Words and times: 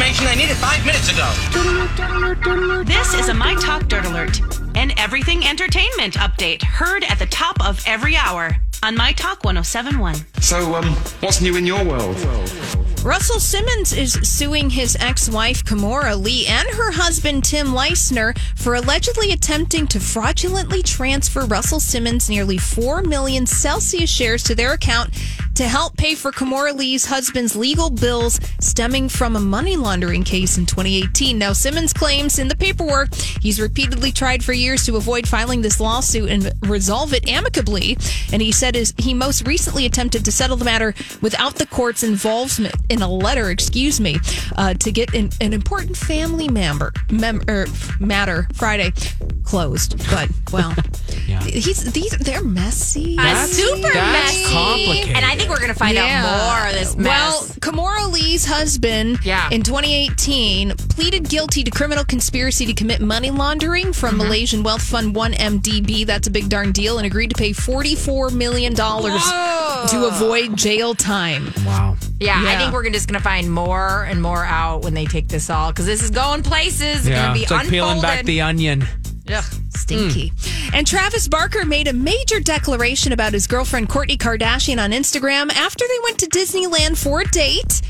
information 0.00 0.28
I 0.28 0.34
needed 0.34 0.56
five 0.56 0.86
minutes 0.86 1.12
ago. 1.12 2.84
This 2.84 3.12
is 3.12 3.28
a 3.28 3.34
My 3.34 3.54
Talk 3.56 3.86
Dirt 3.86 4.06
Alert, 4.06 4.40
an 4.74 4.98
everything 4.98 5.44
entertainment 5.44 6.14
update 6.14 6.62
heard 6.62 7.04
at 7.04 7.18
the 7.18 7.26
top 7.26 7.62
of 7.62 7.84
every 7.86 8.16
hour 8.16 8.56
on 8.82 8.96
My 8.96 9.12
Talk 9.12 9.44
1071. 9.44 10.14
So, 10.40 10.74
um, 10.74 10.86
what's 11.20 11.42
new 11.42 11.54
in 11.56 11.66
your 11.66 11.84
world? 11.84 12.16
Russell 13.04 13.40
Simmons 13.40 13.92
is 13.92 14.12
suing 14.22 14.70
his 14.70 14.96
ex 15.00 15.28
wife, 15.28 15.64
Kimora 15.64 16.22
Lee, 16.22 16.46
and 16.46 16.68
her 16.68 16.92
husband, 16.92 17.44
Tim 17.44 17.68
Leissner, 17.68 18.38
for 18.56 18.76
allegedly 18.76 19.32
attempting 19.32 19.86
to 19.88 20.00
fraudulently 20.00 20.82
transfer 20.82 21.44
Russell 21.44 21.80
Simmons' 21.80 22.30
nearly 22.30 22.56
4 22.56 23.02
million 23.02 23.46
Celsius 23.46 24.08
shares 24.08 24.42
to 24.44 24.54
their 24.54 24.72
account 24.72 25.10
to 25.60 25.68
help 25.68 25.94
pay 25.98 26.14
for 26.14 26.32
Kimora 26.32 26.74
Lee's 26.74 27.04
husband's 27.04 27.54
legal 27.54 27.90
bills 27.90 28.40
stemming 28.60 29.10
from 29.10 29.36
a 29.36 29.40
money 29.40 29.76
laundering 29.76 30.24
case 30.24 30.56
in 30.56 30.64
2018. 30.64 31.36
Now, 31.36 31.52
Simmons 31.52 31.92
claims 31.92 32.38
in 32.38 32.48
the 32.48 32.56
paperwork 32.56 33.14
he's 33.14 33.60
repeatedly 33.60 34.10
tried 34.10 34.42
for 34.42 34.54
years 34.54 34.86
to 34.86 34.96
avoid 34.96 35.28
filing 35.28 35.60
this 35.60 35.78
lawsuit 35.78 36.30
and 36.30 36.50
resolve 36.62 37.12
it 37.12 37.28
amicably. 37.28 37.98
And 38.32 38.40
he 38.40 38.52
said 38.52 38.74
is 38.74 38.94
he 38.96 39.12
most 39.12 39.46
recently 39.46 39.84
attempted 39.84 40.24
to 40.24 40.32
settle 40.32 40.56
the 40.56 40.64
matter 40.64 40.94
without 41.20 41.56
the 41.56 41.66
court's 41.66 42.02
involvement 42.02 42.74
in 42.88 43.02
a 43.02 43.12
letter, 43.12 43.50
excuse 43.50 44.00
me, 44.00 44.16
uh, 44.56 44.72
to 44.72 44.90
get 44.90 45.12
an, 45.12 45.28
an 45.42 45.52
important 45.52 45.94
family 45.94 46.48
member 46.48 46.90
mem- 47.12 47.42
er, 47.50 47.66
matter 47.98 48.48
Friday 48.54 48.94
closed. 49.44 49.98
But 50.10 50.30
well, 50.52 50.74
he's 51.44 51.92
these 51.92 52.10
they're 52.18 52.42
messy. 52.42 53.16
Uh, 53.18 53.46
super 53.46 53.92
that's 53.92 54.34
messy. 54.34 54.52
complicated. 54.52 55.16
And 55.16 55.24
I 55.24 55.36
think 55.36 55.48
we're 55.50 55.56
going 55.58 55.68
to 55.68 55.74
find 55.78 55.94
Yeah. 55.94 56.24
out 56.24 56.58
more 56.58 56.68
of 56.68 56.74
this 56.74 56.96
mess. 56.96 57.06
Well, 57.06 57.42
Kimora 57.60 58.10
Lee's 58.12 58.44
husband 58.46 59.18
Yeah. 59.24 59.48
in 59.50 59.62
2018 59.62 60.74
pleaded 60.76 61.28
guilty 61.28 61.64
to 61.64 61.70
criminal 61.70 62.04
conspiracy 62.04 62.66
to 62.66 62.72
commit 62.74 63.00
money 63.00 63.30
laundering 63.30 63.92
from 63.92 64.10
Mm-hmm. 64.10 64.18
Malaysian 64.18 64.62
Wealth 64.62 64.82
Fund 64.82 65.14
1MDB. 65.14 66.04
That's 66.06 66.26
a 66.26 66.30
big 66.30 66.48
darn 66.48 66.72
deal 66.72 66.98
and 66.98 67.06
agreed 67.06 67.30
to 67.30 67.36
pay 67.36 67.52
$44 67.52 68.32
million 68.32 68.74
to 68.74 70.06
avoid 70.06 70.56
jail 70.56 70.94
time. 70.94 71.52
Wow. 71.64 71.96
yeah, 72.18 72.36
I 72.38 72.42
yeah. 72.42 72.58
think 72.58 72.72
we're 72.72 72.88
just 72.90 73.08
going 73.08 73.18
to 73.18 73.24
find 73.24 73.50
more 73.50 74.04
and 74.04 74.20
more 74.22 74.44
out 74.44 74.82
when 74.82 74.94
they 74.94 75.06
take 75.06 75.28
this 75.28 75.48
all 75.50 75.70
because 75.70 75.86
this 75.86 76.02
is 76.02 76.10
going 76.10 76.42
places. 76.42 77.00
It's 77.00 77.08
Yeah. 77.08 77.22
going 77.22 77.28
to 77.28 77.34
be 77.34 77.42
It's 77.42 77.50
like 77.50 77.68
peeling 77.68 78.00
back 78.00 78.24
the 78.24 78.40
onion. 78.42 78.86
Ugh. 79.32 79.44
Stinky. 79.80 80.32
Hmm. 80.38 80.74
And 80.74 80.86
Travis 80.86 81.28
Barker 81.28 81.64
made 81.64 81.88
a 81.88 81.92
major 81.92 82.40
declaration 82.40 83.12
about 83.12 83.32
his 83.32 83.46
girlfriend 83.46 83.88
Kourtney 83.88 84.16
Kardashian 84.16 84.82
on 84.82 84.90
Instagram 84.92 85.50
after 85.52 85.84
they 85.86 85.98
went 86.04 86.18
to 86.18 86.26
Disneyland 86.26 86.96
for 86.96 87.20
a 87.20 87.24
date. 87.26 87.82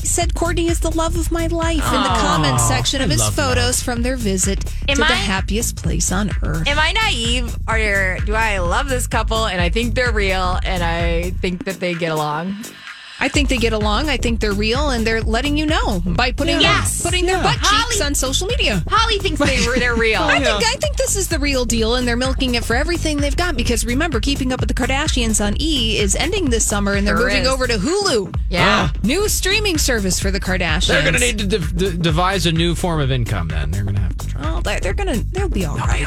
He 0.00 0.06
said 0.06 0.34
Courtney 0.34 0.68
is 0.68 0.80
the 0.80 0.90
love 0.90 1.16
of 1.16 1.32
my 1.32 1.46
life 1.46 1.84
in 1.84 2.02
the 2.02 2.18
comments 2.20 2.68
section 2.68 3.00
of 3.00 3.10
I 3.10 3.14
his 3.14 3.28
photos 3.30 3.82
from 3.82 4.02
their 4.02 4.16
visit 4.16 4.64
Am 4.88 4.96
to 4.96 5.00
the 5.00 5.04
happiest 5.04 5.76
place 5.76 6.12
on 6.12 6.30
earth. 6.42 6.68
Am 6.68 6.78
I 6.78 6.92
naive 6.92 7.56
or 7.68 8.18
do 8.24 8.34
I 8.34 8.58
love 8.58 8.88
this 8.88 9.06
couple 9.06 9.46
and 9.46 9.60
I 9.60 9.68
think 9.68 9.94
they're 9.94 10.12
real 10.12 10.58
and 10.64 10.82
I 10.82 11.30
think 11.42 11.64
that 11.64 11.80
they 11.80 11.94
get 11.94 12.12
along? 12.12 12.56
I 13.18 13.28
think 13.28 13.48
they 13.48 13.56
get 13.56 13.72
along. 13.72 14.08
I 14.08 14.16
think 14.18 14.40
they're 14.40 14.52
real, 14.52 14.90
and 14.90 15.06
they're 15.06 15.22
letting 15.22 15.56
you 15.56 15.64
know 15.66 16.00
by 16.04 16.32
putting 16.32 16.60
Yes. 16.60 17.02
putting 17.02 17.24
their 17.26 17.42
butt 17.42 17.54
cheeks 17.54 17.66
Holly- 17.98 18.02
on 18.06 18.14
social 18.14 18.46
media. 18.46 18.84
Holly 18.88 19.18
thinks 19.18 19.40
they, 19.40 19.56
they're 19.78 19.94
real. 19.96 20.22
I 20.22 20.38
think 20.42 20.64
I 20.64 20.74
think 20.76 20.96
this 20.96 21.16
is 21.16 21.28
the 21.28 21.38
real 21.38 21.64
deal, 21.64 21.94
and 21.94 22.06
they're 22.06 22.16
milking 22.16 22.54
it 22.56 22.64
for 22.64 22.76
everything 22.76 23.16
they've 23.18 23.36
got. 23.36 23.56
Because 23.56 23.84
remember, 23.86 24.20
Keeping 24.20 24.52
Up 24.52 24.60
with 24.60 24.68
the 24.68 24.74
Kardashians 24.74 25.44
on 25.44 25.54
E 25.60 25.98
is 25.98 26.14
ending 26.14 26.50
this 26.50 26.66
summer, 26.66 26.92
and 26.92 27.06
they're 27.06 27.16
Sure 27.16 27.26
moving 27.28 27.42
is. 27.42 27.48
over 27.48 27.66
to 27.66 27.74
Hulu. 27.78 28.34
Yeah. 28.50 28.90
Ah. 28.90 28.92
New 29.02 29.28
streaming 29.28 29.78
service 29.78 30.20
for 30.20 30.30
the 30.30 30.40
Kardashians. 30.40 30.88
They're 30.88 31.02
going 31.02 31.14
to 31.14 31.20
need 31.20 31.38
to 31.38 31.46
de- 31.46 31.58
de- 31.90 31.96
devise 31.96 32.46
a 32.46 32.52
new 32.52 32.74
form 32.74 33.00
of 33.00 33.10
income 33.10 33.48
then. 33.48 33.70
They're 33.70 33.84
going 33.84 33.96
to 33.96 34.02
have 34.02 34.16
to 34.18 34.28
try. 34.28 34.40
Oh, 34.44 34.60
they're, 34.60 34.80
they're 34.80 34.94
gonna 34.94 35.16
they'll 35.32 35.48
be 35.48 35.64
all 35.64 35.76
right. 35.78 36.06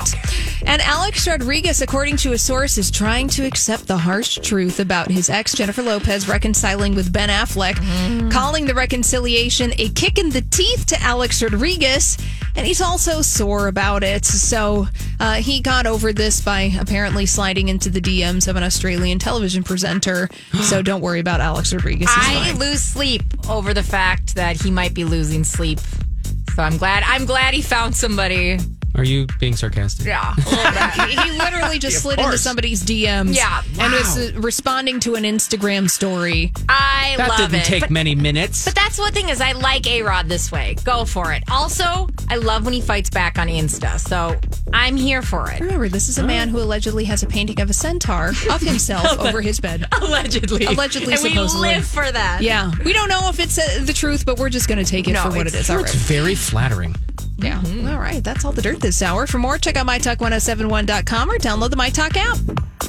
And 0.69 0.83
Alex 0.83 1.27
Rodriguez, 1.27 1.81
according 1.81 2.17
to 2.17 2.33
a 2.33 2.37
source, 2.37 2.77
is 2.77 2.91
trying 2.91 3.27
to 3.29 3.43
accept 3.43 3.87
the 3.87 3.97
harsh 3.97 4.37
truth 4.37 4.79
about 4.79 5.09
his 5.09 5.27
ex 5.27 5.55
Jennifer 5.55 5.81
Lopez 5.81 6.27
reconciling 6.27 6.93
with 6.93 7.11
Ben 7.11 7.29
Affleck, 7.29 8.31
calling 8.31 8.67
the 8.67 8.75
reconciliation 8.75 9.73
a 9.79 9.89
kick 9.89 10.19
in 10.19 10.29
the 10.29 10.41
teeth 10.41 10.85
to 10.85 11.01
Alex 11.01 11.41
Rodriguez. 11.41 12.19
And 12.55 12.67
he's 12.67 12.81
also 12.81 13.23
sore 13.23 13.67
about 13.67 14.03
it. 14.03 14.25
So 14.25 14.87
uh, 15.19 15.37
he 15.37 15.59
got 15.59 15.87
over 15.87 16.13
this 16.13 16.39
by 16.39 16.71
apparently 16.79 17.25
sliding 17.25 17.69
into 17.69 17.89
the 17.89 17.99
DMs 17.99 18.47
of 18.47 18.55
an 18.55 18.61
Australian 18.61 19.17
television 19.17 19.63
presenter. 19.63 20.29
so 20.61 20.83
don't 20.83 21.01
worry 21.01 21.19
about 21.19 21.41
Alex 21.41 21.73
Rodriguez. 21.73 22.09
I 22.11 22.51
fine. 22.51 22.59
lose 22.59 22.83
sleep 22.83 23.23
over 23.49 23.73
the 23.73 23.81
fact 23.81 24.35
that 24.35 24.61
he 24.61 24.69
might 24.69 24.93
be 24.93 25.03
losing 25.03 25.43
sleep. 25.43 25.79
So 25.79 26.61
I'm 26.61 26.77
glad 26.77 27.01
I'm 27.07 27.25
glad 27.25 27.55
he 27.55 27.63
found 27.63 27.95
somebody. 27.95 28.59
Are 28.99 29.03
you 29.05 29.27
being 29.39 29.55
sarcastic? 29.55 30.05
Yeah. 30.05 30.33
a 30.33 30.39
little 30.49 31.05
bit. 31.05 31.09
he, 31.19 31.31
he 31.31 31.37
literally 31.37 31.79
just 31.79 32.01
slid 32.01 32.19
into 32.19 32.37
somebody's 32.37 32.83
DMs. 32.83 33.35
Yeah. 33.35 33.61
And 33.79 33.93
was 33.93 34.33
responding 34.33 34.99
to 35.01 35.15
an 35.15 35.23
Instagram 35.23 35.89
story. 35.89 36.51
I 36.67 37.15
That 37.17 37.29
love 37.29 37.37
didn't 37.39 37.61
it. 37.61 37.65
take 37.65 37.81
but, 37.81 37.91
many 37.91 38.13
minutes. 38.15 38.65
but 38.65 38.75
that's 38.75 38.97
one 38.99 39.13
thing 39.13 39.29
is 39.29 39.39
I 39.41 39.53
like 39.53 39.87
A 39.87 40.01
Rod 40.03 40.27
this 40.27 40.51
way. 40.51 40.75
Go 40.83 41.05
for 41.05 41.31
it. 41.33 41.43
Also, 41.49 42.09
I 42.29 42.35
love 42.35 42.65
when 42.65 42.73
he 42.73 42.81
fights 42.81 43.09
back 43.09 43.39
on 43.39 43.47
Insta. 43.47 43.99
So 43.99 44.37
I'm 44.73 44.97
here 44.97 45.21
for 45.21 45.49
it. 45.49 45.59
Remember, 45.61 45.87
this 45.87 46.09
is 46.09 46.17
a 46.17 46.23
man 46.23 46.49
who 46.49 46.59
allegedly 46.59 47.05
has 47.05 47.23
a 47.23 47.27
painting 47.27 47.61
of 47.61 47.69
a 47.69 47.73
centaur 47.73 48.29
of 48.51 48.61
himself 48.61 49.17
over 49.25 49.41
his 49.41 49.59
bed. 49.59 49.85
Allegedly. 50.01 50.65
Allegedly, 50.65 51.13
and 51.13 51.23
we 51.23 51.37
live 51.39 51.85
for 51.87 52.11
that. 52.11 52.41
Yeah. 52.41 52.71
We 52.83 52.91
don't 52.93 53.09
know 53.09 53.29
if 53.29 53.39
it's 53.39 53.57
uh, 53.57 53.83
the 53.85 53.93
truth, 53.93 54.25
but 54.25 54.37
we're 54.37 54.49
just 54.49 54.67
going 54.67 54.83
to 54.83 54.89
take 54.89 55.07
it 55.07 55.13
No, 55.13 55.23
for 55.23 55.29
what 55.29 55.47
it's- 55.47 55.69
it's 55.69 55.69
right. 55.69 55.89
very 55.89 56.35
flattering. 56.35 56.95
Yeah. 57.41 57.61
Mm-hmm. 57.61 57.87
All 57.87 57.99
right. 57.99 58.23
That's 58.23 58.45
all 58.45 58.51
the 58.51 58.61
dirt 58.61 58.79
this 58.81 59.01
hour. 59.01 59.27
For 59.27 59.37
more, 59.37 59.57
check 59.57 59.75
out 59.77 59.87
mytalk1071.com 59.87 61.29
or 61.31 61.37
download 61.37 61.69
the 61.69 61.77
MyTalk 61.77 62.15
app. 62.17 62.88